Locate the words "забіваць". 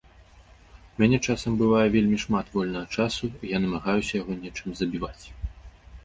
4.81-5.25